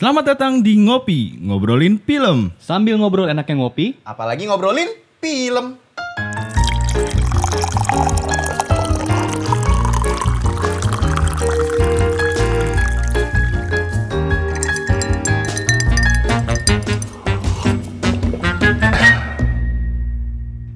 [0.00, 2.56] Selamat datang di Ngopi, ngobrolin film.
[2.56, 4.88] Sambil ngobrol enaknya ngopi, Apalagi ngobrolin
[5.20, 5.76] film.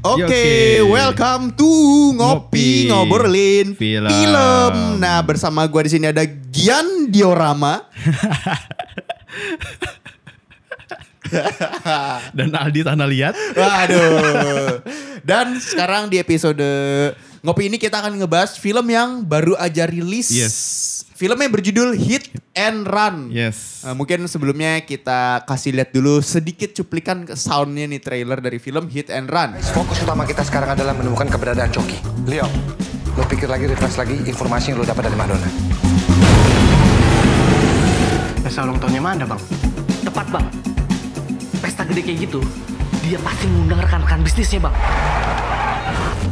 [0.05, 0.45] Oke, Oke.
[0.85, 1.73] welcome to
[2.13, 2.13] Ngopi.
[2.13, 5.01] ngopi, ngobrolin Film.
[5.01, 7.89] Nah, bersama gua di sini ada Gian Diorama.
[12.35, 13.35] Dan Aldi Tanah Liat.
[13.57, 14.81] Waduh.
[15.25, 16.63] Dan sekarang di episode
[17.45, 20.31] ngopi ini kita akan ngebahas film yang baru aja rilis.
[20.33, 20.57] Yes.
[21.15, 22.27] Filmnya berjudul Hit
[22.59, 23.31] and Run.
[23.31, 23.87] Yes.
[23.87, 28.91] Nah, mungkin sebelumnya kita kasih lihat dulu sedikit cuplikan ke soundnya nih trailer dari film
[28.91, 29.55] Hit and Run.
[29.71, 32.03] Fokus utama kita sekarang adalah menemukan keberadaan Coki.
[32.27, 32.51] Leo,
[33.15, 35.49] lo pikir lagi, refresh lagi informasi yang lo dapat dari Madonna.
[38.45, 39.41] Pesta ulang tahunnya mana bang?
[40.05, 40.45] Tepat bang.
[41.65, 42.45] Pesta gede kayak gitu,
[43.01, 44.75] dia pasti ngundang rekan-rekan bisnisnya bang.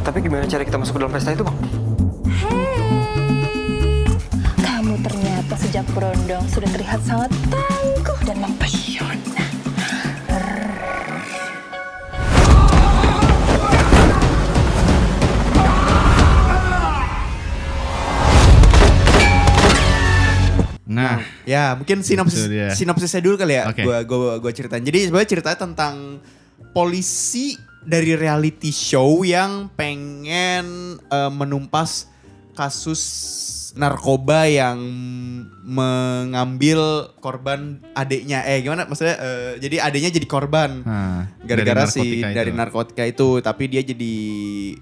[0.05, 1.57] Tapi gimana cara kita masuk ke dalam pesta itu bang?
[4.61, 8.02] Kamu ternyata sejak berondong sudah terlihat sangat tangguh
[21.43, 22.71] Ya, mungkin sinopsis Itu dia.
[22.71, 23.67] sinopsisnya dulu kali ya.
[23.67, 23.83] Oke.
[23.83, 24.83] Gua gua gua ceritain.
[24.83, 25.95] Jadi sebenarnya ceritanya tentang
[26.71, 32.07] polisi dari reality show yang pengen eh, menumpas
[32.55, 33.01] kasus
[33.75, 34.79] narkoba yang
[35.63, 38.43] mengambil korban adiknya.
[38.43, 40.83] Eh gimana maksudnya eh, jadi adiknya jadi korban.
[41.47, 42.27] Gara-gara si itu.
[42.27, 44.13] dari narkotika itu tapi dia jadi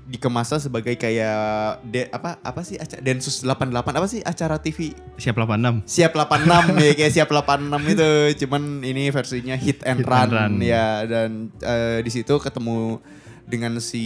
[0.10, 5.38] dikemasnya sebagai kayak de, apa apa sih acara Densus 88 apa sih acara TV siap
[5.38, 5.86] 86.
[5.86, 8.10] Siap 86 ya kayak siap 86 itu
[8.46, 10.54] cuman ini versinya hit and, Hit run, and run.
[10.62, 11.30] ya dan
[11.62, 12.98] eh, di situ ketemu
[13.44, 14.04] dengan si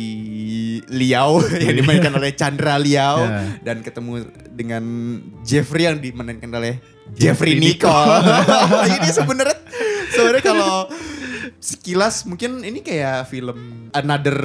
[0.87, 3.57] Liao yang dimainkan oleh Chandra Liao Ya.
[3.63, 4.83] dan ketemu dengan
[5.41, 6.79] Jeffrey yang dimainkan oleh
[7.11, 8.11] Jeffrey Jeffrey Nicole.
[8.97, 9.57] ini sebenarnya
[10.09, 10.75] sebenarnya kalau
[11.57, 14.37] sekilas mungkin ini kayak film another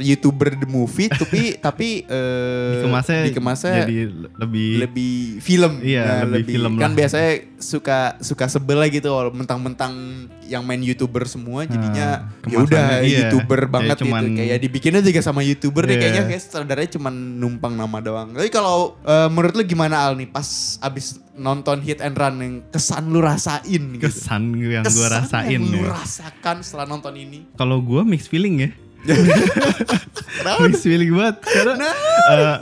[0.00, 3.98] YouTuber the movie tapi tapi eh, Dikemasnya, dikemasnya jadi
[4.36, 6.96] lebih lebih film Iya, Nah, lebih film kan lah.
[6.96, 9.92] biasanya suka suka sebel gitu kalau mentang-mentang
[10.52, 13.26] yang main youtuber semua jadinya Ah, ya udah iya.
[13.26, 16.00] youtuber banget cuman- gitu kayak dibikinnya juga sama youtuber deh Iya.
[16.02, 20.28] kayaknya kayak sutradaranya cuma numpang nama doang tapi kalau eh, menurut lu gimana Al nih
[20.28, 20.44] pas
[20.78, 23.64] abis nonton Hit and Run yang kesan lu rasain
[23.96, 25.96] gitu kesan yang gue Kesan rasain yang lu ya.
[25.96, 28.70] rasakan setelah nonton ini Kalau gue mixed feeling ya.
[30.60, 31.94] Mixed feeling banget karena Nah.
[32.30, 32.56] eh,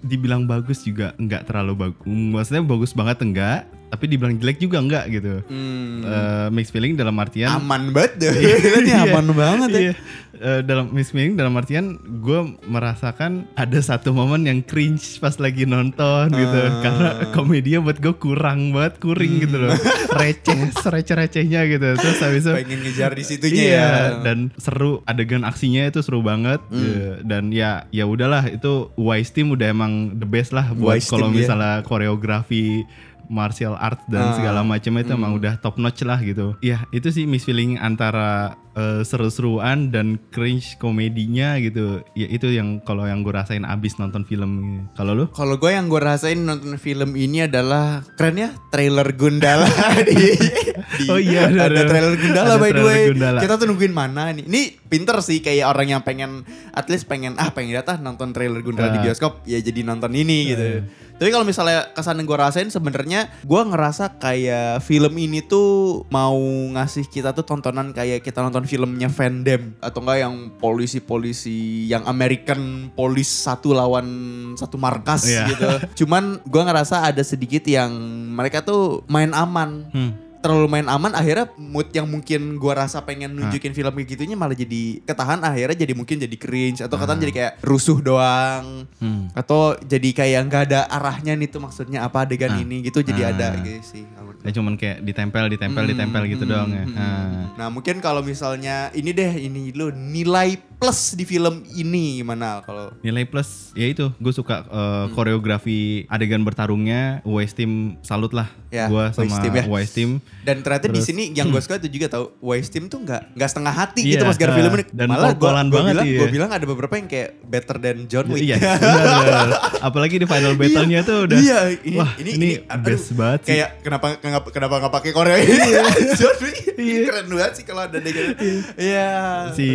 [0.00, 2.06] dibilang bagus juga enggak terlalu bagus.
[2.06, 5.42] Maksudnya bagus banget enggak, tapi dibilang jelek juga enggak gitu.
[5.44, 8.32] Hmm, Eh, mixed feeling dalam artian aman banget deh
[8.80, 9.94] ini Iya, aman banget ya iya.
[10.32, 15.62] Eh, dalam mixed feeling dalam artian gue merasakan ada satu momen yang cringe pas lagi
[15.64, 16.80] nonton gitu Ah.
[16.80, 19.74] karena komedinya buat gue kurang banget kuring gitu loh
[20.16, 23.88] receh receh recehnya gitu terus habis itu pengen ngejar di situnya iya ya
[24.22, 26.78] dan seru adegan aksinya itu seru banget Hmm.
[26.80, 31.28] Eh, dan ya ya udahlah itu Wise Team udah emang the best lah buat kalau
[31.28, 31.36] iya.
[31.36, 32.86] misalnya koreografi
[33.30, 34.34] martial art dan Ah.
[34.34, 35.38] segala macam itu emang Hmm.
[35.38, 36.58] udah top notch lah gitu.
[36.60, 42.06] Ya itu sih miss feeling antara eh, seru-seruan dan cringe komedinya gitu.
[42.12, 44.82] Ya itu yang kalau yang gue rasain abis nonton film.
[44.94, 45.26] Kalau lu?
[45.28, 49.66] Kalau gue yang gue rasain nonton film ini adalah keren ya trailer Gundala
[50.06, 53.02] di, di- Oh iya, ada- ada, trailer Gundala ada by the way.
[53.08, 53.38] Gundala.
[53.38, 54.44] Kita tuh nungguin mana nih.
[54.44, 58.58] Ini pinter sih kayak orang yang pengen at least pengen ah pengen datang nonton trailer
[58.60, 59.04] Gundala di Ah.
[59.04, 60.86] bioskop ya jadi nonton ini gitu.
[61.20, 66.32] Tapi kalau misalnya kesan yang gue rasain sebenarnya gue ngerasa kayak film ini tuh mau
[66.72, 72.08] ngasih kita tuh tontonan kayak kita nonton filmnya Van Damme atau enggak yang polisi-polisi yang
[72.08, 74.08] American Police satu lawan
[74.56, 75.44] satu markas Iya.
[75.52, 75.68] gitu.
[76.02, 77.92] Cuman gue ngerasa ada sedikit yang
[78.32, 79.92] mereka tuh main aman.
[79.92, 80.29] Hmm.
[80.40, 84.54] Terlalu main aman akhirnya mood yang mungkin gua rasa pengen nunjukin film kayak gitunya malah
[84.54, 88.88] jadi ketahan akhirnya jadi mungkin jadi cringe atau ketahan jadi kayak rusuh doang.
[88.96, 89.28] Hmm.
[89.32, 93.46] atau jadi kayak nggak ada arahnya nih tuh maksudnya apa adegan ini gitu jadi ada
[93.50, 93.56] Ah.
[93.58, 94.04] gitu sih
[94.40, 96.84] Ya cuman kayak ditempel, ditempel, Hmm, ditempel gitu hmm, doang ya.
[96.84, 97.04] hmm, Ah.
[97.04, 97.44] hmm.
[97.56, 102.88] Nah mungkin kalau misalnya ini deh ini lu nilai plus di film ini gimana kalau
[103.04, 108.86] Nilai plus ya itu gue suka uh, koreografi adegan bertarungnya Wise Team salut lah Ya,
[108.86, 109.64] gue sama Team ya.
[109.66, 110.10] Wise Team
[110.40, 113.48] dan ternyata di sini yang gue suka itu juga tahu Wise Team tuh nggak nggak
[113.50, 116.18] setengah hati Iya, gitu pas gara uh, film ini dan malah gue bilang iya.
[116.22, 119.48] gue bilang ada beberapa yang kayak better than John Wick Iya benar, benar.
[119.82, 123.48] Apalagi di final battle-nya tuh udah iya ini Wah ini, ini, aduh, best banget sih
[123.52, 125.58] kayak kenapa kenapa kenapa nggak pakai Korea ini?
[126.18, 127.04] John Wick Iya.
[127.04, 128.32] keren banget sih kalau ada adegan
[128.74, 129.10] iya.
[129.52, 129.68] Si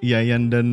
[0.00, 0.66] Yayan dan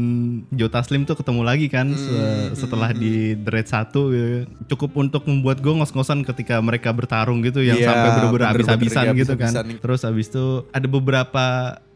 [0.52, 4.38] Joe Taslim tuh ketemu lagi kan se- Hmm, setelah di Dread 1 gitu.
[4.68, 9.34] cukup untuk membuat gue ngos-ngosan ketika mereka bertarung gitu yang Iya, sampai bener-bener habis-habisan gitu
[9.34, 9.50] kan.
[9.74, 11.46] terus habis itu ada beberapa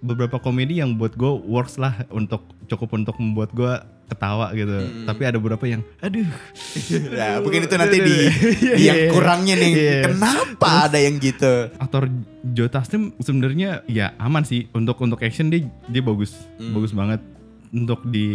[0.03, 3.71] beberapa komedi yang buat gue works lah untuk cukup untuk membuat gue
[4.03, 5.07] ketawa gitu Hmm.
[5.07, 6.27] tapi ada beberapa yang aduh
[7.17, 8.15] ya mungkin itu nanti di,
[8.59, 9.09] Iya, di yang iya.
[9.09, 9.99] kurangnya nih Iya.
[10.05, 12.11] kenapa ada yang gitu aktor
[12.45, 16.75] Joe Taslim sebenarnya ya aman sih untuk untuk action dia dia bagus Hmm.
[16.75, 17.23] bagus banget
[17.71, 18.27] untuk di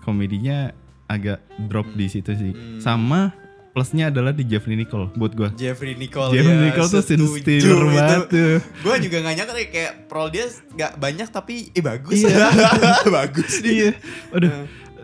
[0.00, 0.70] komedinya
[1.04, 2.78] agak drop di situ sih Hmm.
[2.78, 3.34] sama
[3.70, 7.02] plusnya adalah di Jeffrey Nicole buat gua Jeffrey Nicole Jeffrey ya, Nicole tuh
[7.38, 7.70] itu.
[7.88, 8.54] banget tuh.
[8.80, 12.18] Gue juga gak nyangka kayak, kayak prol dia gak banyak tapi eh bagus.
[12.20, 12.50] Iya.
[13.16, 13.70] bagus nih.
[13.70, 13.90] iya
[14.30, 14.52] aduh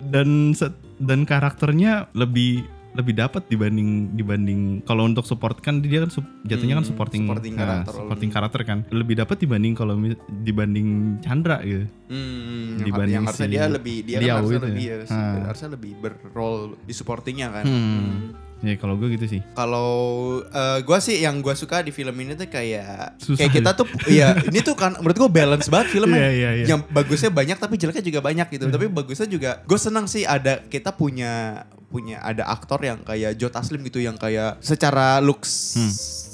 [0.05, 2.67] dan se- dan karakternya lebih
[2.97, 6.09] lebih dapat dibanding dibanding kalau untuk support kan dia kan
[6.43, 7.93] jatuhnya kan Hmm, supporting supporting nah, karakter.
[7.93, 10.01] supporting karakter kan lebih dapat dibanding kalau
[10.41, 10.89] dibanding
[11.21, 14.65] Chandra gitu Hmm, yang, Dibanding yang harusnya si dia lebih dia Liao kan harusnya itu
[14.65, 14.71] ya.
[14.71, 14.97] lebih ya,
[15.45, 17.65] harusnya lebih berrole di supportingnya kan.
[17.69, 18.46] hmm.
[18.61, 19.91] Ya kalau gue gitu sih Kalau
[20.43, 23.79] eh, gua sih yang gua suka di film ini tuh kayak Susah kayak kita ya?
[23.79, 26.25] tuh ya ini tuh kan menurut gua balance banget filmnya.
[26.25, 26.67] Iya, iya, iya.
[26.73, 28.65] Yang bagusnya banyak tapi jeleknya juga banyak gitu.
[28.67, 33.49] Tapi bagusnya juga gue senang sih ada kita punya punya ada aktor yang kayak Joe
[33.49, 35.93] Taslim gitu yang kayak secara looks Hmm.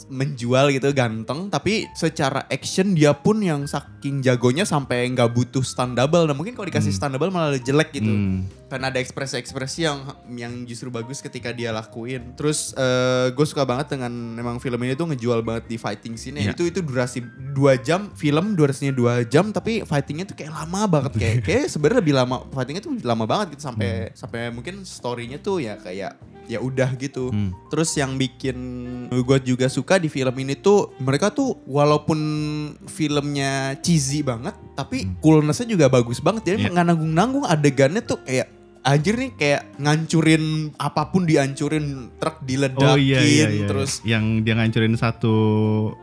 [0.09, 5.95] Menjual gitu ganteng tapi secara action dia pun yang saking jagonya sampai nggak butuh stand
[5.95, 8.45] double nah mungkin kalau dikasih stand double malah jelek gitu Hmm.
[8.69, 9.99] karena ada ekspresi-ekspresi yang
[10.33, 12.33] yang justru bagus ketika dia lakuin.
[12.33, 12.73] Terus
[13.33, 16.57] gue suka banget dengan memang film ini tuh ngejual banget di fighting scene Iya.
[16.57, 17.53] Itu itu durasi 2
[17.85, 22.15] jam, film durasinya 2 jam tapi fightingnya tuh kayak lama banget kayak kayak sebenarnya lebih
[22.17, 26.17] lama fightingnya tuh lama banget gitu sampai sampai mungkin storynya tuh ya kayak
[26.53, 27.29] ya udah gitu.
[27.29, 27.51] Hmm.
[27.69, 28.57] Terus yang bikin
[29.09, 32.19] gue juga suka di film ini tuh mereka tuh walaupun
[32.87, 36.43] filmnya cheesy banget tapi coolnessnya juga bagus banget.
[36.47, 36.71] Jadi Iya.
[36.71, 38.49] nggak nanggung-nanggung adegannya tuh kayak
[38.83, 43.67] anjir nih kayak ngancurin apa pun dihancurin truk diledakin Oh iya iya, iya.
[43.71, 45.35] terus yang dia ngancurin satu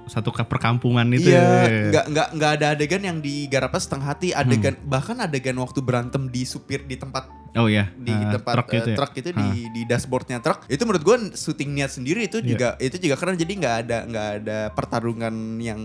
[0.08, 1.68] satu perkampungan itu Iya, ya.
[1.92, 4.32] nggak nggak nggak ada adegan yang digarapnya setengah hati.
[4.32, 4.88] Adegan Hmm.
[4.88, 8.78] bahkan adegan waktu berantem di supir di tempat Oh iya, di ah, tempat truk eh,
[8.78, 8.96] itu ya.
[8.96, 12.48] truk itu di di dashboardnya truk itu menurut gue syuting niat sendiri itu Iya.
[12.48, 15.82] juga itu juga keren jadi nggak ada nggak ada pertarungan yang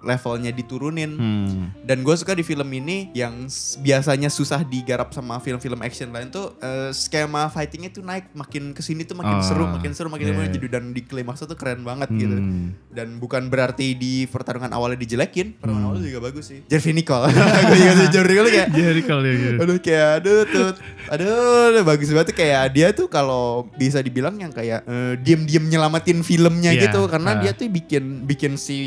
[0.00, 1.74] levelnya diturunin Hmm.
[1.80, 6.54] dan gue suka di film ini yang biasanya susah digarap sama film-film action lain tuh
[6.56, 10.24] eh, skema fightingnya tuh naik makin ke sini tuh makin Oh, seru makin seru makin
[10.24, 10.52] iya, seru iya.
[10.52, 12.74] jadi dan di klimaksnya tuh keren banget gitu Hmm.
[12.88, 15.88] dan bukan berarti di pertarungan awalnya dijelekin pertarungan Hmm.
[15.90, 17.26] awalnya juga bagus sih Jeffrey Nicole
[17.68, 19.56] gue juga Jeffrey Nicole kayak Jadi dia gitu.
[19.58, 20.68] aduh kayak aduh tuh
[21.08, 26.72] aduh bagus banget kayak dia tuh kalau bisa dibilang yang kayak eh, diem-diem nyelamatin filmnya
[26.72, 27.40] Iya, gitu karena ah.
[27.40, 28.78] dia tuh bikin bikin si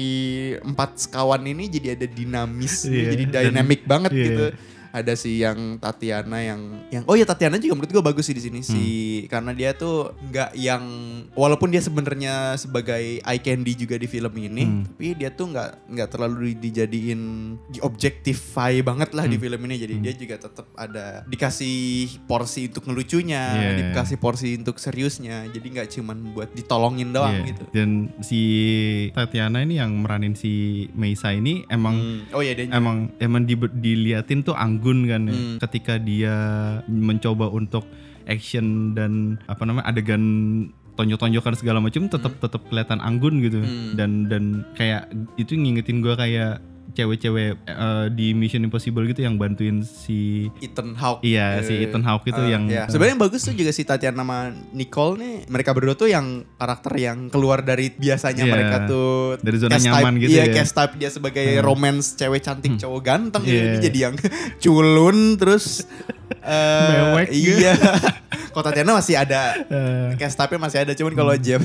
[0.62, 4.25] empat sekawan ini jadi ada dinamis Iya, jadi dan- dynamic banget iya.
[4.29, 4.45] gitu
[4.91, 8.43] ada si yang Tatiana yang yang oh ya Tatiana juga menurut gue bagus sih di
[8.43, 9.27] sini si Hmm.
[9.27, 10.83] karena dia tuh nggak yang
[11.31, 14.83] walaupun dia sebenarnya sebagai eye candy juga di film ini Hmm.
[14.85, 17.21] tapi dia tuh nggak nggak terlalu dijadiin
[17.71, 19.43] diobjektify banget lah di Hmm.
[19.43, 21.79] film ini jadi dia juga tetap ada dikasih
[22.25, 23.69] porsi untuk ngelucunya Iya.
[23.87, 27.47] dikasih porsi untuk seriusnya jadi nggak cuman buat ditolongin doang Iya.
[27.47, 27.89] gitu Dan
[28.19, 28.41] si
[29.11, 32.35] Tatiana ini yang meranin si Meisa ini emang Hmm.
[32.35, 35.33] oh dia emang emang di, diliatin tuh anggun kan ya.
[35.33, 35.57] Hmm.
[35.59, 36.35] ketika dia
[36.85, 37.85] mencoba untuk
[38.26, 40.23] action dan apa namanya adegan
[40.94, 43.95] tonjok-tonjokan segala macam tetap tetap kelihatan anggun gitu Hmm.
[43.95, 46.59] dan dan kayak itu ngingetin gua kayak
[46.92, 52.02] cewek-cewek eh, di Mission Impossible gitu yang bantuin si Ethan Hawke iya si Eh, Ethan
[52.02, 52.86] Hawke itu eh, yang ya.
[52.86, 56.94] sebenarnya yang bagus tuh juga si Tatiana sama Nicole nih mereka berdua tuh yang karakter
[56.95, 58.52] yang keluar dari biasanya Iya.
[58.52, 60.54] mereka tuh Dari zona nyaman type, gitu iya ya.
[60.54, 63.56] cast type dia sebagai romance cewek cantik cowok ganteng gitu.
[63.56, 63.66] Iya.
[63.66, 64.16] Ini jadi yang
[64.64, 65.88] culun terus
[66.44, 67.74] eh, Mewek iya
[68.52, 71.40] kok Tatiana masih ada eh, cast type masih ada cuman kalau Hmm.
[71.42, 71.64] Jeff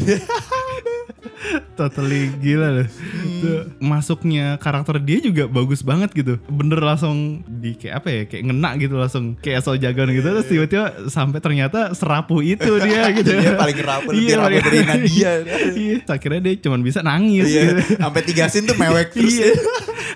[1.75, 2.89] totally gila loh.
[3.37, 6.39] Tuh, Masuknya karakter dia juga bagus banget gitu.
[6.47, 10.25] Bener langsung di kayak apa ya, kayak ngena gitu langsung kayak so jagoan gitu.
[10.25, 13.31] Terus tiba-tiba sampai ternyata serapuh itu dia gitu.
[13.33, 15.31] Dia paling rapuh, lebih Iya, rapuh paling- dari Nadia.
[15.77, 17.81] Iya, akhirnya dia cuma bisa nangis Iya, gitu.
[17.99, 19.53] sampai tiga scene tuh mewek terus Iya.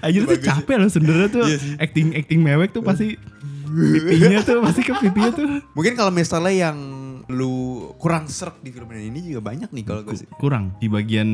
[0.00, 1.72] Anjir tuh capek loh sebenarnya tuh Iya sih.
[1.76, 3.20] acting acting mewek tuh pasti
[3.70, 6.78] pipinya tuh pasti ke pipinya tuh Mungkin kalau misalnya yang
[7.26, 7.52] lu
[7.96, 10.26] kurang serk di film ini juga banyak nih kalau gue sih.
[10.36, 11.30] kurang di bagian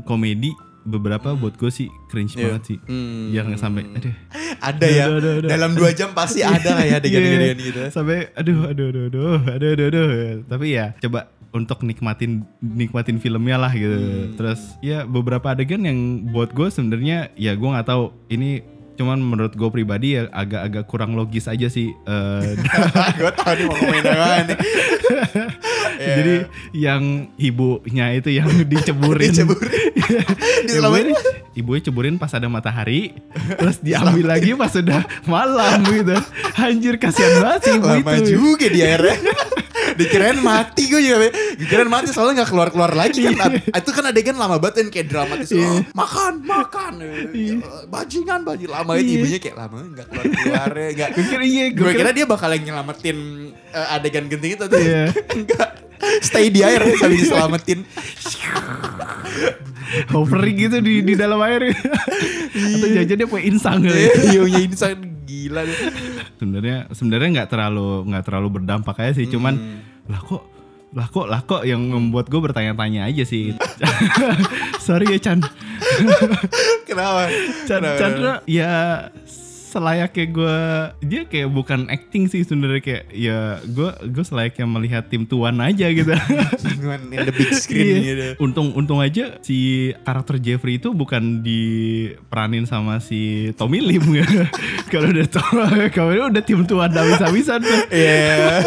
[0.00, 2.42] komedi beberapa buat gue sih cringe Iya.
[2.48, 3.30] banget sih Hmm.
[3.30, 4.14] yang sampai aduh
[4.60, 5.04] Ada ya.
[5.08, 5.48] Aduh, aduh, aduh.
[5.48, 7.54] Dalam dua jam pasti ada lah ya adegan-adegan Iya.
[7.60, 7.80] gitu.
[7.90, 10.08] sampai aduh aduh aduh aduh aduh aduh aduh
[10.44, 14.34] tapi ya coba untuk nikmatin nikmatin filmnya lah gitu Hmm.
[14.34, 15.98] terus ya beberapa adegan yang
[16.28, 18.62] buat gue sebenarnya ya gue nggak tahu ini
[18.92, 21.90] cuman menurut gue pribadi ya agak-agak kurang logis aja sih
[23.16, 24.58] gue tau nih mau ngomongin apa nih.
[25.92, 26.14] Iya.
[26.18, 26.34] jadi
[26.72, 27.02] yang
[27.36, 29.70] ibunya itu yang diceburin Diceburin.
[30.72, 31.14] Ibunya,
[31.52, 33.12] ibunya ceburin pas ada matahari
[33.60, 36.16] terus diambil lagi pas udah malam gitu
[36.56, 39.14] anjir kasihan banget sih ibu Lama itu juga di airnya.
[39.92, 41.28] Dikirain mati gue juga.
[41.62, 43.54] Dikirain mati soalnya gak keluar-keluar lagi kan.
[43.54, 45.48] Itu kan adegan lama banget kan kayak dramatis.
[45.48, 45.62] Iya.
[45.64, 46.92] Oh, makan, makan.
[46.98, 48.74] Eh, Bajingan, bajingan.
[48.74, 49.14] Lama Iya.
[49.16, 50.70] ibunya kayak lama gak keluar-keluar.
[50.92, 51.08] Gak.
[51.12, 53.18] gue kira iya Gue kira dia bakal nyelamatin
[53.70, 54.76] eh, adegan genting itu tuh.
[54.76, 55.14] Iya.
[55.38, 55.68] Enggak.
[56.18, 57.86] Stay di air sambil diselamatin.
[60.08, 64.96] hovering gitu di di dalam air atau jajan dia punya insang kali Iya, punya insan
[65.22, 65.78] gila deh.
[66.34, 69.78] sebenarnya sebenarnya nggak terlalu nggak terlalu berdampak aja sih cuman Hmm.
[70.08, 70.42] lah kok
[70.92, 73.56] lah kok lah kok yang membuat gue bertanya-tanya aja sih
[74.86, 75.40] sorry ya Chan
[76.88, 77.32] Kenapa?
[77.64, 77.98] Chan Kenapa?
[77.98, 78.72] Chandra ya
[79.72, 80.58] selayaknya gue
[81.00, 85.88] dia kayak bukan acting sih sebenarnya kayak ya gue gue selayaknya melihat tim tuan aja
[85.88, 86.12] gitu
[86.76, 88.00] Cuman in the big screen Iya.
[88.04, 88.26] gitu.
[88.44, 94.28] Untung untung aja si karakter Jeffrey itu bukan diperanin sama si Tommy Lim ya.
[94.92, 95.26] Kalau udah
[95.88, 97.80] kalau udah tim tuan habis-habisan tuh.
[97.88, 98.60] Iya.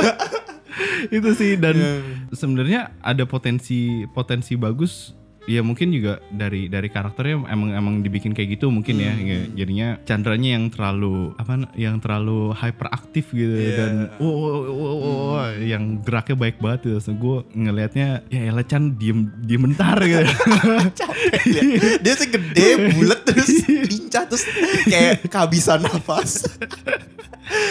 [1.17, 1.93] itu sih dan Iya.
[2.31, 5.13] sebenarnya ada potensi potensi bagus
[5.45, 9.29] ya mungkin juga dari dari karakternya emang emang dibikin kayak gitu mungkin ya, Hmm.
[9.29, 13.77] ya jadinya Chandranya yang terlalu apa yang terlalu hyperaktif gitu Iya.
[13.77, 14.97] dan oh, oh, oh, oh,
[15.37, 20.01] oh, yang geraknya baik banget gitu so, gue ngelihatnya ya elah Chan diem diem bentar
[20.01, 20.25] gitu
[21.45, 21.61] dia,
[22.01, 22.67] dia sih gede,
[22.97, 23.49] bulat terus
[23.93, 24.49] lincah terus
[24.89, 26.57] kayak kehabisan nafas.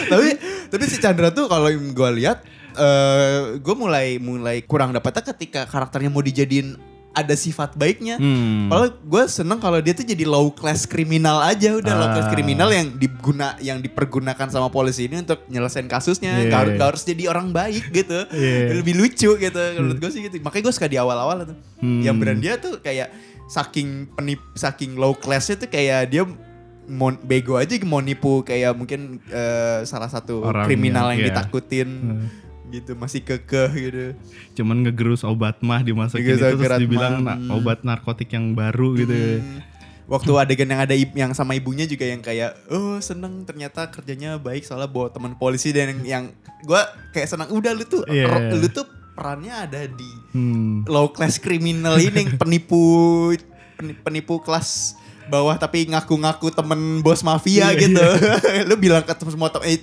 [0.07, 0.39] tapi
[0.71, 2.47] tapi si Chandra tuh kalau gue lihat
[2.77, 6.75] eh gue mulai mulai kurang dapetnya ketika karakternya mau dijadiin
[7.11, 8.19] ada sifat baiknya.
[8.19, 8.67] Hmm.
[8.67, 12.33] Kalau gue seneng kalau dia tuh jadi low class kriminal aja udah low class Ah.
[12.33, 16.35] kriminal yang diguna yang dipergunakan sama polisi ini untuk nyelesain kasusnya.
[16.37, 16.51] Yeah.
[16.51, 18.19] Gak, harus- gak harus jadi orang baik gitu.
[18.29, 18.75] Yeah.
[18.75, 20.43] Lebih lucu gitu menurut gue sih gitu.
[20.43, 21.57] Makanya gue suka di awal-awal tuh.
[21.79, 22.03] Hmm.
[22.03, 23.15] Yang beran dia tuh kayak
[23.47, 26.27] saking penip saking low classnya tuh kayak dia
[26.85, 31.27] mau bego aja mau nipu kayak mungkin eh, salah satu Orang kriminal yang- yang, iya.
[31.31, 32.27] ditakutin Hmm.
[32.67, 34.05] Gitu masih kekeh gitu.
[34.55, 37.15] cuman ngegerus obat mah dimasukin Ngegerus itu terus dibilang.
[37.21, 39.61] "Nah, obat narkotik yang baru gitu Hmm.
[40.05, 44.61] Waktu adegan yang ada yang sama ibunya juga yang kayak oh seneng ternyata kerjanya baik
[44.61, 46.25] soalnya bawa teman polisi dan yang, yang
[46.61, 46.81] gue
[47.11, 48.29] kayak senang udah lu tuh Iya.
[48.29, 50.85] ro- lu tuh perannya ada di hmm.
[50.87, 53.33] low class criminal ini penipu
[53.75, 54.93] peni- penipu kelas
[55.27, 58.05] bawah tapi ngaku-ngaku temen bos mafia Iya, gitu.
[58.69, 59.81] lu bilang ke semua temen eh,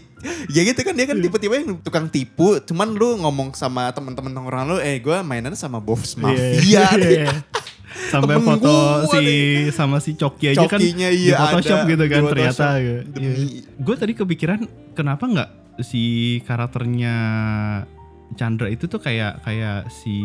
[0.48, 4.68] ya gitu kan dia kan tipe-tipe yang tukang tipu, cuman lu ngomong sama teman-teman tongkrongan
[4.68, 6.62] lu, eh gue mainan sama bos mafia.
[6.62, 7.34] Iya, iya.
[8.08, 9.52] Sampai Temen foto gua si nih.
[9.70, 12.66] sama si Coki aja kan Cokinya di iya Photoshop ada, gitu kan di ternyata.
[12.78, 12.96] Gitu.
[13.12, 14.60] Demi- Gue tadi kepikiran
[14.94, 15.50] kenapa nggak
[15.82, 16.04] si
[16.42, 17.16] karakternya
[18.32, 20.16] Chandra itu tuh kayak kayak si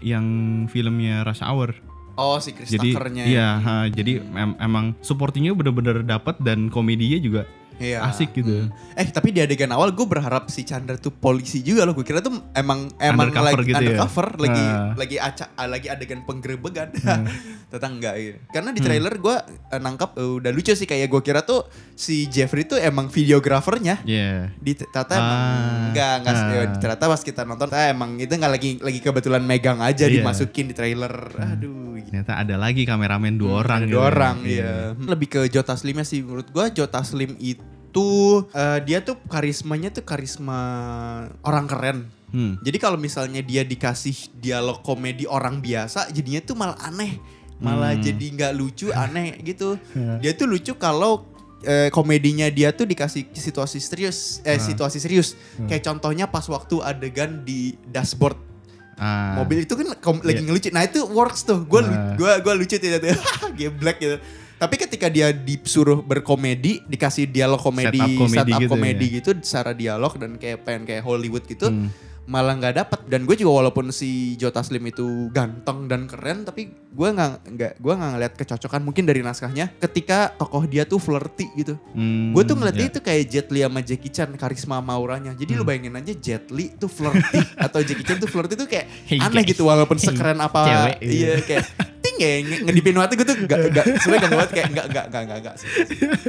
[0.00, 0.24] yang
[0.66, 1.76] filmnya Rush Hour.
[2.20, 3.24] Oh si Chris Jadi Tucker-nya.
[3.24, 7.42] iya, ha, jadi em- emang supportingnya bener-bener dapat dan komedinya juga
[7.80, 8.04] Iya.
[8.04, 8.68] asik gitu.
[8.92, 11.92] Eh tapi di adegan awal gue berharap si Chandra tuh polisi juga loh.
[11.92, 13.88] Gue kira tuh emang emang Undercover lagi gitu ya?
[13.96, 14.92] undercover, lagi Ah.
[14.92, 16.92] lagi aca, ah, lagi adegan penggerebegan.
[16.94, 17.24] Hmm.
[17.70, 18.38] Ternyata enggak gitu.
[18.50, 22.26] Karena di trailer gue eh, nangkap eh, udah lucu sih kayak gue kira tuh si
[22.26, 24.04] Jeffrey tuh emang videografernya.
[24.04, 24.52] Iya.
[24.54, 25.88] Di ternyata emang Ah.
[25.88, 26.46] enggak enggak Ah.
[26.46, 30.20] ya, ternyata pas kita nonton ah, emang itu enggak lagi lagi kebetulan megang aja Iya.
[30.20, 31.14] dimasukin di trailer.
[31.32, 31.96] Aduh.
[31.96, 32.12] gitu.
[32.12, 33.78] Ternyata ada lagi kameramen dua orang.
[33.78, 33.94] Ada gitu.
[33.94, 34.92] dua orang iya.
[34.92, 37.62] Lebih ke Jota Slimnya sih menurut gua Jota Slim itu
[38.48, 40.60] eh, dia tuh karismanya tuh karisma
[41.40, 41.98] orang keren.
[42.30, 42.54] Hmm.
[42.60, 47.18] Jadi kalau misalnya dia dikasih dialog komedi orang biasa jadinya tuh malah aneh.
[47.58, 48.02] Malah Hmm.
[48.02, 49.74] jadi nggak lucu, aneh gitu.
[49.92, 50.16] Ya.
[50.18, 51.26] Dia tuh lucu kalau
[51.60, 54.56] eh, komedinya dia tuh dikasih situasi serius, eh Ah.
[54.56, 55.36] situasi serius.
[55.58, 55.68] Hmm.
[55.68, 58.38] Kayak contohnya pas waktu adegan di dashboard
[58.96, 59.36] Ah.
[59.36, 60.46] mobil itu kan kom- lagi Iya.
[60.46, 60.68] ngelucu.
[60.70, 61.60] Nah itu works tuh.
[61.62, 62.12] Gue Nah.
[62.14, 63.12] gua gua lucu tuh tuh.
[63.52, 64.16] Geblek gitu.
[64.60, 69.14] Tapi ketika dia disuruh berkomedi, dikasih dialog komedi, Setup komedi setup gitu komedi ya.
[69.16, 71.88] gitu, secara dialog dan kayak pengen kayak Hollywood gitu, Hmm.
[72.22, 76.62] malah nggak dapet dan gue juga walaupun si Joe Taslim itu ganteng dan keren tapi
[76.70, 81.50] gue nggak nggak gue nggak ngeliat kecocokan mungkin dari naskahnya ketika tokoh dia tuh flirty
[81.56, 82.90] gitu Hmm, gue tuh ngeliatnya ya.
[82.92, 86.46] itu kayak Jet Li sama Jackie Chan karisma sama auranya jadi lu bayangin aja Jet
[86.50, 89.50] Li tuh flirty atau Jackie Chan tuh flirty tuh kayak Hey, aneh guys.
[89.50, 91.64] gitu walaupun Hey, sekeren apa cewek, iya kayak
[92.20, 95.24] ya nge- ngedipin mata gue tuh gak, gak sebenernya gak buat kayak gak, gak, gak,
[95.24, 95.68] gak, gak sih.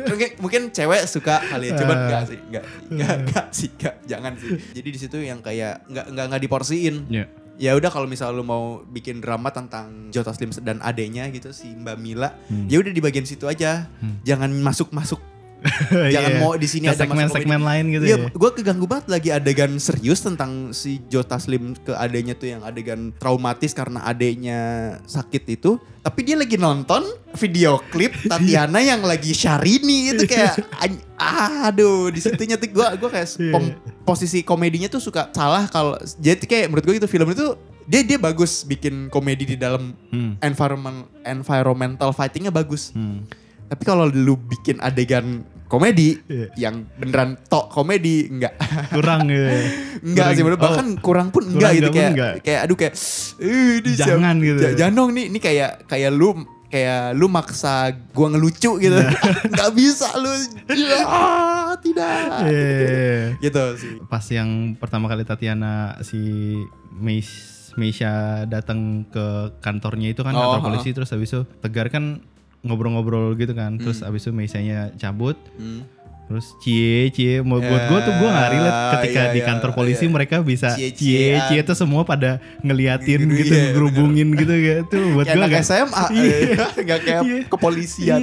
[0.01, 4.33] Mungkin, mungkin cewek suka kali ya, cuman gak sih, gak, gak, gak sih, gak, jangan
[4.35, 4.49] sih.
[4.71, 7.05] Jadi di situ yang kayak gak, gak, gak diporsiin.
[7.07, 7.25] Ya.
[7.55, 11.69] Ya udah kalau misal lu mau bikin drama tentang Joe Taslim dan adenya gitu si
[11.69, 12.65] Mbak Mila, Hmm.
[12.65, 13.85] ya udah di bagian situ aja.
[14.21, 15.29] Jangan masuk-masuk Iya.
[16.13, 17.69] Jangan mau di sini ada masuk segmen-segmen komedi.
[17.69, 18.27] lain gitu Iya, ya.
[18.31, 23.13] gue keganggu banget lagi adegan serius tentang si Joe Taslim ke adenya tuh yang adegan
[23.15, 24.59] traumatis karena adenya
[25.03, 25.77] sakit itu.
[26.01, 30.65] Tapi dia lagi nonton video klip Tatiana yang lagi Syahrini itu kayak
[31.63, 33.51] aduh di situnya tuh gue gue kayak Iya.
[33.51, 37.53] pom- posisi komedinya tuh suka salah kalau jadi kayak menurut gue itu film itu
[37.83, 40.37] dia dia bagus bikin komedi di dalam Hmm.
[40.39, 42.89] environment environmental fightingnya bagus.
[42.91, 43.25] Hmm.
[43.71, 46.51] Tapi kalau lu bikin adegan komedi Iya.
[46.59, 48.59] yang beneran tok komedi enggak.
[48.91, 49.39] Kurang gitu.
[49.41, 49.55] ya.
[50.03, 50.51] enggak Kurang- sih bener.
[50.51, 52.33] oh, bahkan kurang pun kurang enggak gitu enggak pun kayak enggak.
[52.43, 52.93] kayak aduh kayak
[53.39, 54.59] "Eh, ini Jangan gitu.
[54.59, 56.29] Ja- Jangan dong nih ini kayak kayak lu
[56.67, 57.73] kayak lu maksa
[58.11, 58.95] gua ngelucu gitu.
[59.47, 60.31] Enggak bisa lu.
[60.69, 60.99] Ya,
[61.77, 62.19] tidak.
[62.43, 63.35] Iya.
[63.39, 63.91] Gitu sih.
[64.05, 66.19] Pas yang pertama kali Tatiana si
[66.93, 67.27] Meis
[67.73, 69.25] Meisha datang ke
[69.59, 72.19] kantornya itu kan Oh, kantor polisi terus habis itu Tegar kan
[72.61, 75.81] ngobrol-ngobrol gitu kan terus habis itu Meisanya cabut Hmm.
[76.23, 79.45] terus cie cie mau buat gue tuh gue nggak relate Ya, ketika iya, di iya,
[79.45, 80.11] kantor polisi iya.
[80.11, 80.95] mereka bisa Cie-ciean.
[80.95, 85.35] cie cie itu semua pada ngeliatin Gitu, gitu iya, ngerubungin gitu ya tuh buat Kayak
[85.35, 86.05] gue anak SMA,
[86.77, 87.37] enggak kayak Iya.
[87.45, 88.19] kepolisian.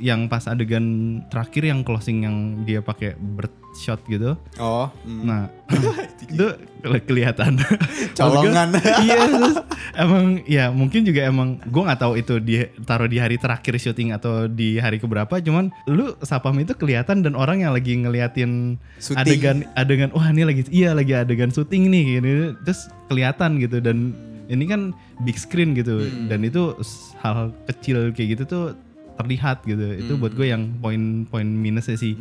[0.00, 0.84] Yang pas adegan
[1.28, 4.34] terakhir yang closing yang dia pakai bird shot gitu.
[4.56, 5.22] Oh, hmm.
[5.22, 5.46] Nah,
[6.24, 6.46] itu
[6.80, 7.54] keli- kelihatan.
[8.18, 8.74] Colongan.
[8.98, 9.56] Iya, terus
[9.94, 14.10] emang ya mungkin juga emang gue nggak tahu itu di taruh di hari terakhir syuting
[14.10, 15.38] atau di hari keberapa.
[15.38, 18.74] Cuman lu sapam itu kelihatan dan orang yang lagi ngeliatin
[19.14, 22.30] adegan adegan wah ini lagi iya lagi adegan syuting nih gini
[22.60, 24.12] terus kelihatan gitu dan
[24.46, 24.90] ini kan
[25.20, 26.26] big screen gitu Hmm.
[26.26, 26.74] dan itu
[27.18, 28.64] hal kecil kayak gitu tuh
[29.20, 29.84] terlihat gitu.
[30.00, 32.16] Itu buat gue yang poin-poin minusnya sih.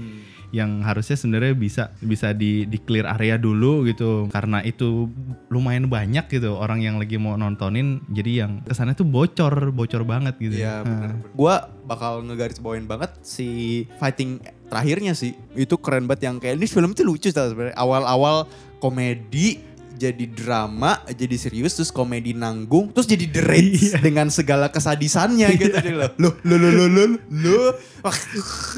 [0.49, 4.27] Yang harusnya sebenarnya bisa bisa di di clear area dulu gitu.
[4.33, 5.07] Karena itu
[5.47, 8.01] lumayan banyak gitu orang yang lagi mau nontonin.
[8.09, 10.59] Jadi yang kesannya tuh bocor bocor banget gitu.
[10.59, 11.13] Iya Nah.
[11.37, 15.37] Gua bakal ngegaris bawain banget si fighting terakhirnya sih.
[15.53, 17.77] Itu keren banget yang kayak ini film itu lucu sebenarnya.
[17.77, 18.49] Awal-awal
[18.81, 19.61] komedi
[19.99, 23.99] jadi drama, jadi serius, terus komedi nanggung, terus jadi the Rage Iya.
[23.99, 26.09] dengan segala kesadisannya gitu deh loh.
[26.15, 27.69] Loh, loh, loh, loh, loh, loh.
[27.99, 28.15] Wah,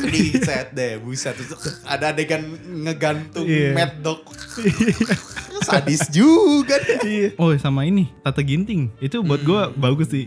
[0.02, 1.38] di set deh, buset.
[1.86, 2.42] Ada adegan
[2.82, 3.78] ngegantung Iya.
[3.78, 4.26] Mad Dog.
[5.62, 7.00] Sadis juga deh.
[7.06, 7.28] Iya.
[7.38, 10.26] Oh sama ini Tata Ginting itu buat gue bagus sih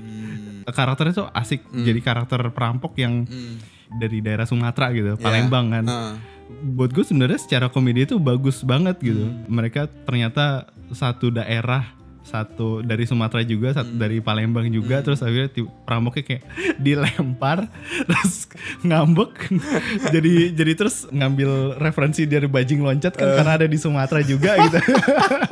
[0.65, 3.27] karakternya tuh asik jadi karakter perampok yang
[3.93, 6.13] dari daerah Sumatera gitu Palembang kan Heeh.
[6.73, 11.95] buat gue sebenarnya secara komedi itu bagus banget gitu mereka ternyata satu daerah
[12.25, 15.53] satu dari Sumatera juga satu dari Palembang juga terus akhirnya
[15.85, 16.43] perampoknya kayak
[16.85, 17.69] dilempar
[18.09, 18.49] terus
[18.81, 19.53] ngambek
[20.15, 24.79] jadi jadi terus ngambil referensi dari bajing loncat kan karena ada di Sumatera juga gitu.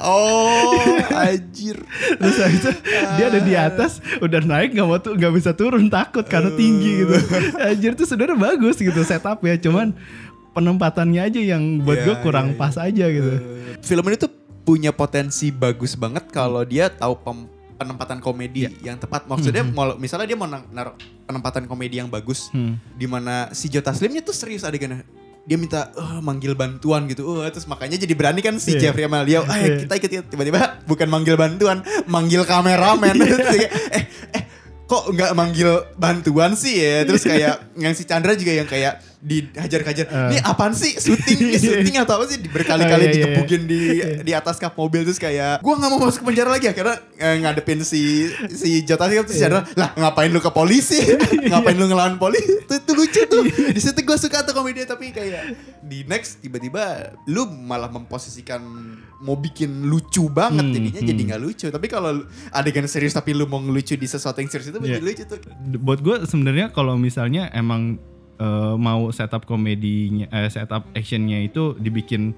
[0.00, 0.72] Oh,
[1.12, 1.76] anjir.
[2.16, 2.72] terus habis itu
[3.20, 7.04] dia ada di atas udah naik nggak mau tuh nggak bisa turun takut karena tinggi
[7.04, 7.16] gitu.
[7.60, 9.92] Anjir tuh sebenarnya bagus gitu setup ya cuman
[10.56, 13.32] penempatannya aja yang buat Iya, gue kurang iya, pas aja gitu.
[13.82, 14.30] Film ini tuh
[14.62, 19.26] punya potensi bagus banget kalau dia tahu pem- penempatan komedi yang tepat.
[19.26, 20.94] Maksudnya mau misalnya dia mau nang- naruh
[21.24, 22.78] penempatan komedi yang bagus Hmm.
[22.94, 25.02] di mana si Joe Taslimnya tuh serius adegannya.
[25.42, 27.26] Dia minta "Eh, manggil bantuan gitu.
[27.26, 28.88] Oh, terus makanya jadi berani kan si Iya.
[28.88, 29.76] Jeffrey sama Leo, "Eh, Iya.
[29.82, 33.18] kita ikut ikut." tiba-tiba bukan manggil bantuan, manggil kameramen.
[33.18, 34.42] Terus kayak, eh eh
[34.84, 40.06] kok nggak manggil bantuan sih ya terus kayak yang si Chandra juga yang kayak dihajar-hajar
[40.28, 40.98] ini apaan sih?
[40.98, 42.42] Syuting ini syuting atau apa sih?
[42.42, 43.80] Oh, berkali-kali iya, iya, digebukin di
[44.28, 47.86] di atas kap mobil terus kayak gua nggak mau masuk penjara lagi akhirnya eh, ngadepin
[47.86, 50.98] si si Jota sih terus Chandra lah ngapain lu ke polisi?
[51.52, 52.50] Ngapain lu ngelawan polisi?
[52.66, 53.42] Itu, itu lucu tuh.
[53.46, 58.58] Di situ gua suka tuh komedi tapi kayak di next tiba-tiba lu malah memposisikan
[59.22, 61.66] mau bikin lucu banget Hmm, jadinya jadi nggak lucu.
[61.70, 64.98] Tapi kalau adegan serius tapi lu mau ngelucu di sesuatu yang serius itu Iya.
[64.98, 65.38] jadi lucu tuh.
[65.78, 68.02] Buat gue sebenarnya kalau misalnya emang
[68.42, 72.34] eh, mau setup komedinya eh, setup actionnya itu dibikin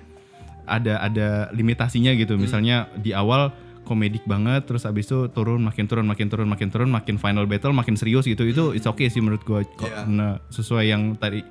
[0.69, 2.37] ada ada limitasinya gitu.
[2.37, 3.53] Misalnya di awal
[3.85, 7.73] komedik banget terus abis itu turun makin turun makin turun makin turun makin final battle
[7.77, 8.45] makin serius gitu.
[8.49, 10.09] Itu it's okay sih menurut gue Iya.
[10.09, 11.45] nah, sesuai yang tadi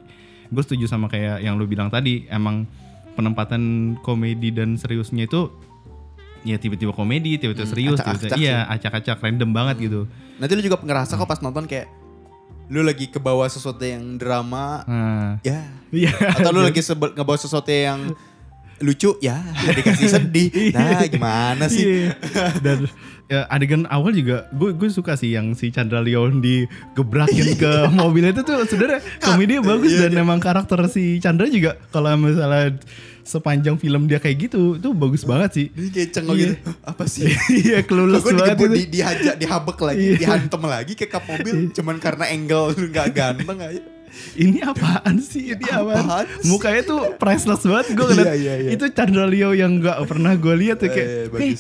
[0.50, 2.26] gue setuju sama kayak yang lu bilang tadi.
[2.30, 2.66] Emang
[3.14, 5.54] penempatan komedi dan seriusnya itu
[6.44, 10.02] ya tiba-tiba komedi, tiba-tiba serius, acak-acak tiba-tiba iya acak-acak random banget gitu.
[10.42, 11.88] Nanti lu juga ngerasa kok pas nonton kayak
[12.68, 15.64] lu lagi ke bawah sesuatu yang drama, Nah, ya.
[15.90, 16.12] iya.
[16.32, 18.16] Atau lu lagi sebel ngebawa sesuatu yang
[18.80, 20.50] lucu, ya dikasih sedih.
[20.76, 22.12] Nah, gimana sih?
[22.12, 22.16] Iya.
[22.60, 22.78] Dan
[23.32, 28.28] ya, adegan awal juga gue gue suka sih yang si Chandra Leon digebrakin ke mobil
[28.28, 32.76] itu tuh sebenarnya komedinya bagus dan emang karakter si Chandra juga kalau misalnya
[33.24, 35.66] sepanjang film dia kayak gitu itu bagus banget sih.
[35.72, 36.44] Ini kayak cengok Iya.
[36.44, 36.56] gitu.
[36.92, 37.24] Apa sih?
[37.50, 37.80] Iya
[38.20, 40.18] Gue banget di, dihajak, dihabek lagi, Iya.
[40.20, 43.82] dihantem lagi ke kap mobil cuman karena angle lu nggak ganteng aja.
[44.34, 45.54] Ini apaan sih?
[45.54, 46.06] Ini apaan?
[46.06, 46.50] Apaan sih?
[46.50, 48.28] Mukanya tuh priceless banget gue ngeliat.
[48.30, 48.70] Iya, iya, iya.
[48.74, 51.34] Itu Chandra Leo yang gak pernah gue lihat tuh kayak.
[51.34, 51.54] Eh,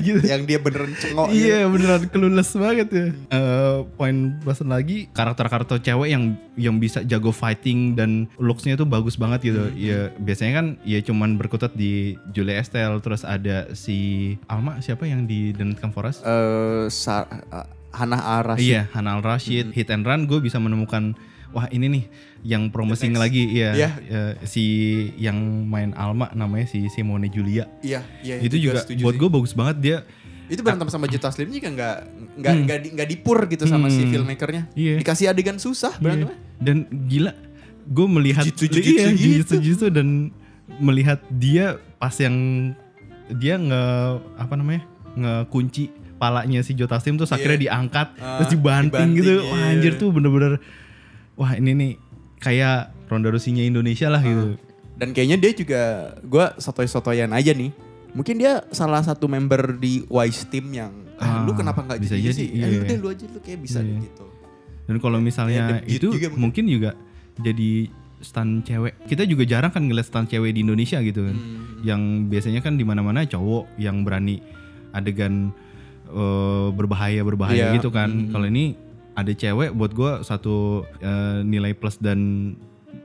[0.06, 0.20] gitu.
[0.22, 1.36] Yang dia beneran cengok gitu.
[1.36, 3.06] Iya beneran clueless banget ya.
[3.30, 9.16] Eh, poin plus lagi karakter-karakter cewek yang yang bisa jago fighting dan looksnya tuh bagus
[9.16, 9.70] banget gitu.
[9.74, 15.24] Ya biasanya kan ya cuman berkutat di Julia Estelle terus ada si Alma siapa yang
[15.24, 16.20] di The Night Come For Us?
[16.90, 18.70] Sa- uh, Hannah Arashi.
[18.70, 21.14] Iya, Hannah Al Rashid, Hit and Run gue bisa menemukan
[21.50, 22.04] wah ini nih
[22.42, 23.22] yang promising next.
[23.26, 23.90] lagi ya Iya.
[24.44, 24.62] si
[25.16, 25.34] yang
[25.66, 27.66] main Alma namanya si Simone Julia.
[27.80, 28.38] Iya, iya.
[28.38, 29.98] itu juga setuju buat gue bagus banget dia
[30.46, 31.96] Itu berantem sama Jota Slim juga nggak
[32.36, 34.10] nggak nggak di, nggak dipur gitu sama si Hmm.
[34.10, 34.62] filmmakernya.
[34.74, 34.98] Iya.
[34.98, 36.34] Dikasih adegan susah berantemnya.
[36.58, 36.76] Dan
[37.06, 37.34] gila,
[37.84, 39.22] gue melihat Jujitsu-jujitsu iya, gitu.
[39.46, 40.34] jujitsu-jujitsu dan
[40.78, 42.34] melihat dia pas yang
[43.32, 43.82] dia nge
[44.36, 49.32] apa namanya ngekunci palanya si Jota Slim terus akhirnya diangkat Ah, terus dibanting, dibanting, gitu.
[49.34, 49.48] iya.
[49.48, 50.60] Wah anjir tuh bener-bener
[51.34, 51.92] wah ini nih
[52.36, 52.78] kayak
[53.08, 54.60] Ronda Rousey-nya Indonesia lah gitu.
[54.94, 55.82] Dan kayaknya dia juga
[56.20, 57.72] gue sotoy-sotoyan aja nih.
[58.12, 62.14] Mungkin dia salah satu member di Wise Team yang ah, Ah, lu kenapa nggak bisa
[62.14, 62.48] jadi, jadi, sih?
[62.52, 62.66] iya.
[62.68, 63.96] Eh, udah lu aja lu kayak bisa Iya.
[64.02, 64.24] gitu.
[64.84, 66.40] Dan kalau misalnya Kayak debut itu juga mungkin.
[66.42, 66.90] mungkin juga
[67.38, 67.70] jadi
[68.20, 68.92] stand cewek.
[69.06, 71.32] Kita juga jarang kan ngeliat stand cewek di Indonesia gitu kan.
[71.32, 71.80] Hmm.
[71.80, 74.42] Yang biasanya kan di mana-mana cowok yang berani
[74.90, 75.54] adegan
[76.10, 77.76] eh, berbahaya-berbahaya Iya.
[77.76, 78.10] gitu kan.
[78.10, 78.30] Hmm.
[78.30, 78.74] Kalau ini
[79.12, 82.52] ada cewek buat gua satu eh, nilai plus dan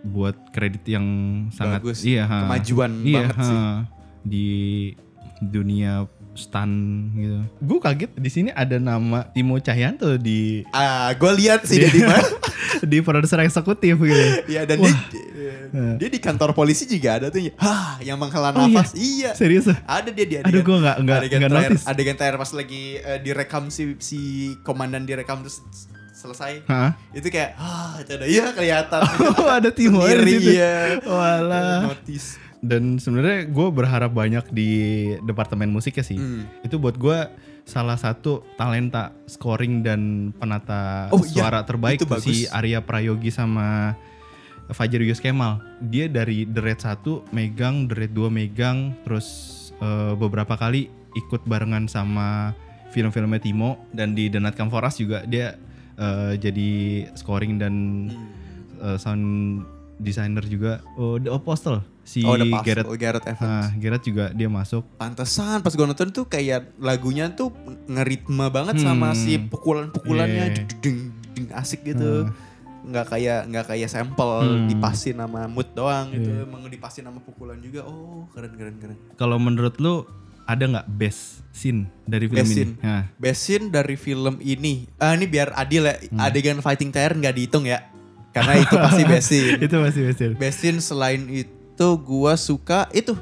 [0.02, 1.06] buat kredit yang
[1.50, 2.06] sangat Bagus.
[2.06, 2.46] iya ha.
[2.46, 3.58] Kemajuan iya, banget sih.
[3.58, 3.74] ha.
[4.22, 4.48] di
[5.40, 6.70] dunia stan
[7.16, 7.40] gitu.
[7.64, 12.22] Gue kaget di sini ada nama Timo Cahyanto di Ah, gue lihat sih di mana.
[12.92, 14.24] di produser eksekutif gitu.
[14.46, 14.94] Iya dan dia,
[15.96, 17.40] dia di kantor polisi juga ada tuh.
[17.56, 18.76] Hah, yang menghela Oh, iya?
[18.76, 18.92] nafas.
[18.94, 19.32] iya.
[19.32, 19.66] Serius?
[19.66, 19.78] ah?
[19.94, 21.86] Ada dia di Aduh, gua nggak- nggak- nggak terakhir, notice.
[21.86, 24.20] adegan terakhir pas lagi eh, direkam si si
[24.62, 25.62] komandan direkam terus
[26.12, 26.64] selesai.
[26.66, 26.96] Hah?
[27.12, 29.02] Itu kayak ah itu ada iya kelihatan.
[29.36, 30.52] Oh, ada Sendiri, situ.
[30.54, 31.00] iya.
[31.02, 31.90] Walah.
[31.90, 32.42] Notice.
[32.58, 34.72] Dan sebenarnya gue berharap banyak di
[35.22, 36.18] departemen musiknya sih.
[36.18, 36.50] Hmm.
[36.62, 37.30] Itu buat gue
[37.62, 41.30] salah satu talenta scoring dan penata Oh, iya.
[41.36, 42.46] suara terbaik Itu tuh si.
[42.48, 43.94] Arya Prayogi sama
[44.68, 45.60] Fajar Yus Kemal.
[45.84, 49.28] Dia dari The Red 1 megang, The Red 2 megang, terus
[49.76, 52.56] eh, beberapa kali ikut barengan sama
[52.88, 55.60] film-filmnya Timo dan di The Night Come For Us juga dia
[55.96, 56.70] eh, jadi
[57.14, 57.74] scoring dan
[58.06, 58.28] Hmm.
[58.86, 59.26] eh, sound
[59.98, 60.84] designer juga.
[60.94, 62.86] Oh, The Apostle si Oh, The Gareth.
[62.96, 63.48] Gareth Evans.
[63.64, 64.84] Ah, Gareth juga dia masuk.
[64.96, 67.50] Pantesan pas gue nonton tuh kayak lagunya tuh
[67.86, 68.86] ngeritme banget Hmm.
[68.86, 70.68] sama si pukulan-pukulannya Iya.
[70.78, 71.00] ding,
[71.32, 72.28] ding, asik gitu.
[72.86, 74.68] Nggak kayak nggak kayak sampel Hmm.
[74.68, 76.30] dipasin sama mood doang gitu.
[76.30, 76.44] Iya.
[76.44, 77.84] Emang dipasin sama pukulan juga.
[77.84, 78.98] Oh, keren keren keren.
[79.14, 80.06] Kalau menurut lu
[80.44, 82.58] ada nggak best scene dari film Best ini?
[82.62, 82.74] scene.
[82.80, 84.86] Nah, Best scene dari film ini.
[84.96, 85.98] Ah, ini biar adil ya.
[85.98, 86.22] Hmm.
[86.22, 87.82] Adegan fighting tire nggak dihitung ya.
[88.30, 89.58] Karena itu pasti best scene.
[89.58, 90.34] itu masih best scene.
[90.36, 93.16] Best scene selain itu gua suka itu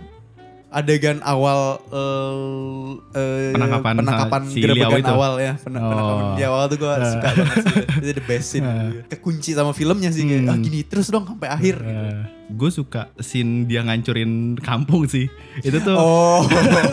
[0.74, 4.74] adegan awal eh, eh, Penangkapan penangkapan si itu.
[5.06, 5.86] awal ya Pen- Oh.
[5.86, 8.90] penangkapan di awal tuh gua suka banget sih itu the best scene Nah.
[9.06, 10.50] kekunci sama filmnya sih kayak Hmm.
[10.50, 12.06] ah gini terus dong sampai akhir gitu.
[12.46, 15.26] gue suka scene dia ngancurin kampung sih.
[15.60, 16.42] Itu tuh oh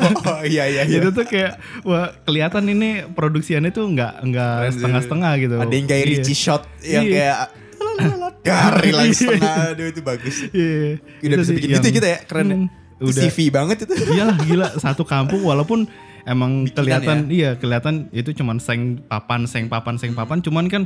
[0.46, 4.72] iya iya iya itu tuh kayak wah kelihatan ini produksiannya tuh nggak nggak sih.
[4.78, 5.56] setengah-setengah gitu.
[5.56, 6.10] ada yang kayak Iya.
[6.14, 7.12] Richie shot yang Iya.
[7.14, 7.38] kayak
[8.42, 10.96] dari lagi setengah aduh itu bagus Iya.
[11.18, 13.84] udah Itu bisa bikin yang- gitu kita ya keren ya Hmm, Itu udah CV banget
[13.88, 13.94] itu.
[14.14, 14.68] Iyalah gila.
[14.76, 15.88] Satu kampung walaupun
[16.28, 17.32] emang Bikinan kelihatan ya?
[17.32, 20.38] iya kelihatan itu cuman seng papan seng papan seng papan.
[20.40, 20.84] Cuman kan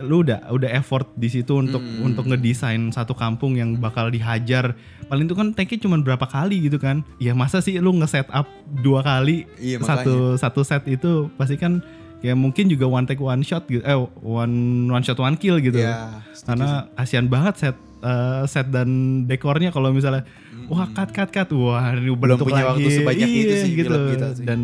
[0.00, 2.08] lu udah udah effort di situ untuk Hmm.
[2.08, 4.72] untuk ngedesain satu kampung yang bakal dihajar.
[5.06, 7.04] Paling itu kan take cuman berapa kali gitu kan.
[7.20, 8.48] Ya masa sih lu nge-set up
[8.80, 11.28] dua kali Iya, satu satu set itu?
[11.36, 11.84] Pasti kan
[12.24, 15.76] ya mungkin juga one take one shot gitu eh one one shot one kill gitu.
[15.76, 18.88] Setuju karena kasihan banget set eh, set dan
[19.28, 20.24] dekornya kalau misalnya
[20.64, 23.94] wah cut cut cut wah ini Belum punya lagi waktu sebanyak itu Iya, sih gitu
[24.10, 24.44] kita sih.
[24.44, 24.60] dan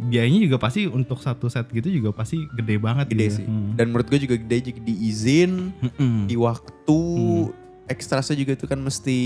[0.00, 3.36] biayanya juga pasti untuk satu set gitu juga pasti gede banget gede gitu.
[3.36, 3.74] sih Hmm.
[3.74, 6.24] dan menurut gue juga gede juga diizin Mm-mm.
[6.24, 7.00] di waktu
[7.90, 9.18] ekstrasnya juga itu kan mesti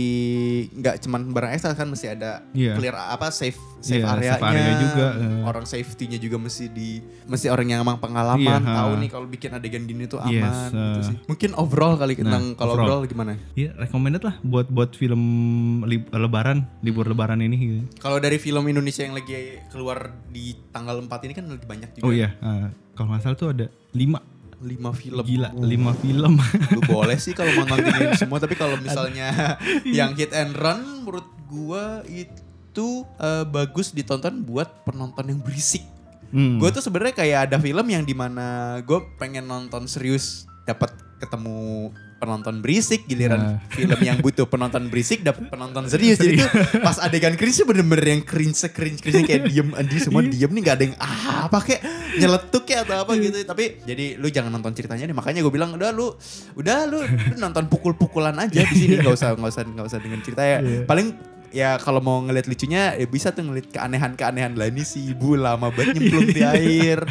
[0.73, 2.73] nggak cuman barang ekstra kan mesti ada Iya.
[2.75, 5.43] clear apa safe safe Iya, areanya safe area juga, eh.
[5.45, 6.89] orang safety-nya juga mesti di
[7.25, 10.71] mesti orang yang emang pengalaman Iya, tahu nih kalau bikin adegan gini tuh Yes, aman
[10.73, 12.89] gitu sih mungkin overall kali Nah, tentang kalau overall.
[12.99, 15.23] overall gimana Iya, recommended lah buat buat film
[15.85, 17.81] lib- lebaran, libur lebaran ini gitu.
[17.99, 19.37] kalau dari film Indonesia yang lagi
[19.69, 23.37] keluar di tanggal 4 ini kan lebih banyak juga Oh iya, ah, kalau nggak salah
[23.37, 24.19] tuh ada lima.
[24.65, 26.41] Lima film Gila, lima film.
[26.73, 31.29] Lu boleh sih kalau mau nontonin semua tapi kalau misalnya yang hit and run menurut
[31.47, 35.85] gua itu eh, bagus ditonton buat penonton yang berisik.
[36.35, 36.59] Hmm.
[36.59, 40.91] Gue tuh sebenarnya kayak ada film yang di mana gue pengen nonton serius dapat
[41.23, 41.95] ketemu
[42.25, 43.61] penonton berisik giliran Nah.
[43.69, 46.17] film yang butuh penonton berisik dapat penonton serius.
[46.17, 46.49] Jadi tuh
[46.81, 50.77] pas adegan cringe bener-bener yang cringe cringe cringe kayak diem anjir semua diem nih nggak
[50.81, 51.83] ada yang ah, apa kayak
[52.17, 53.37] nyeletuk ya atau apa gitu.
[53.45, 56.17] Tapi jadi lu jangan nonton ceritanya deh makanya gue bilang udah lu
[56.57, 60.19] udah lu, lu nonton pukul-pukulan aja di sini nggak usah nggak usah nggak usah dengan
[60.25, 60.59] cerita ya.
[60.89, 61.09] Paling
[61.55, 65.71] ya kalau mau ngeliat lucunya ya bisa tuh ngeliat keanehan-keanehan lah ini si ibu lama
[65.71, 67.07] banget nyemplung di air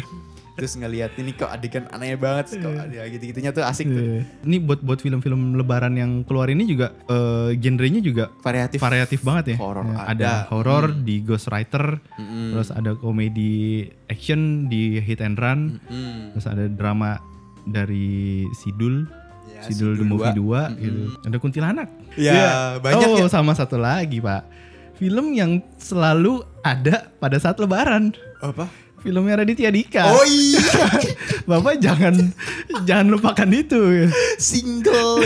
[0.54, 4.22] terus ngeliat ini kok adegan aneh banget kok ada gitu-gitunya tuh asik tuh Iya.
[4.40, 9.44] Ini buat buat film-film lebaran yang keluar ini juga eh, genrenya juga variatif variatif banget
[9.52, 9.56] ya.
[9.58, 10.06] Horor Ya, ada.
[10.08, 12.52] ada horor di Ghost Writer, Mm-mm.
[12.52, 16.30] terus ada komedi action di Hit and Run, Hmm.
[16.30, 17.18] terus ada drama
[17.64, 19.08] dari Sidul,
[19.46, 20.60] Ya, Sidul the Movie 2 dua.
[20.74, 21.18] gitu.
[21.20, 21.88] Ada kuntilanak.
[22.14, 23.28] Ya, banyak oh, ya.
[23.28, 24.42] sama satu lagi, Pak.
[24.94, 28.14] Film yang selalu ada pada saat lebaran.
[28.38, 28.68] apa
[29.04, 30.08] Filmnya Raditya Dika.
[30.08, 30.64] oh iya
[31.50, 32.32] Bapak jangan
[32.82, 34.08] jangan lupakan itu.
[34.38, 35.20] single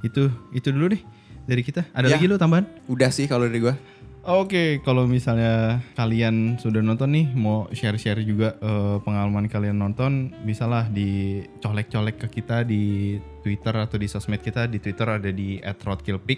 [0.00, 1.02] itu itu dulu deh
[1.42, 1.82] dari kita.
[1.90, 2.14] Ada Ya.
[2.14, 2.68] lagi lo tambahan?
[2.86, 3.74] udah sih kalau dari gua
[4.20, 10.92] Oke, kalau misalnya kalian sudah nonton nih, mau share-share juga eh, pengalaman kalian nonton, bisalah
[10.92, 14.68] dicolek-colek ke kita di Twitter atau di sosmed kita.
[14.68, 16.36] Di Twitter ada di @roadkillpic,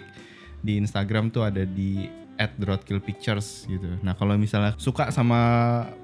[0.57, 3.99] di Instagram tuh ada di @roadkillpictures gitu.
[4.01, 5.39] Nah, kalau misalnya suka sama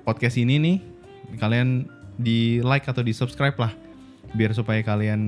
[0.03, 0.77] podcast ini nih,
[1.37, 1.89] kalian
[2.19, 3.73] di like atau di subscribe lah
[4.29, 5.21] biar supaya kalian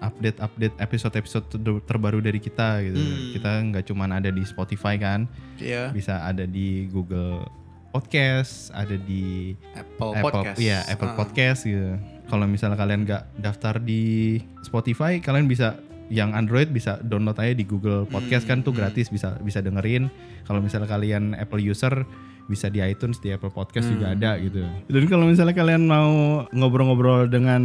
[0.00, 2.96] update-update episode-episode ter- terbaru dari kita gitu.
[2.96, 3.28] Hmm.
[3.36, 5.28] Kita nggak cuman ada di Spotify kan,
[5.60, 7.44] Iya bisa ada di Google
[7.92, 11.16] Podcast, ada di Apple, Apple Podcast Iya, Apple Ah.
[11.16, 12.00] Podcast gitu.
[12.28, 15.76] Kalau misalnya kalian nggak daftar di Spotify, kalian bisa
[16.08, 20.08] yang Android bisa download aja di Google Podcast kan tuh gratis bisa bisa dengerin.
[20.48, 22.04] Kalau misalnya kalian Apple user
[22.48, 24.64] bisa di iTunes di Apple Podcast juga ada gitu.
[24.88, 27.62] Dan kalau misalnya kalian mau ngobrol-ngobrol dengan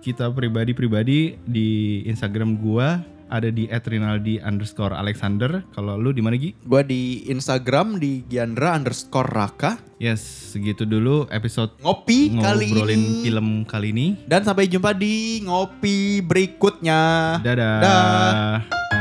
[0.00, 5.62] kita pribadi-pribadi di Instagram gua ada di @rinaldi underscore Alexander.
[5.72, 6.52] Kalau lu di mana Gi?
[6.66, 13.22] gua di Instagram di Giandra underscore Raka Yes, segitu dulu episode ngopi kali ngobrolin ini
[13.22, 14.06] film kali ini.
[14.24, 17.00] dan sampai jumpa di ngopi berikutnya
[17.44, 17.78] Dadah.
[17.80, 18.99] Dah.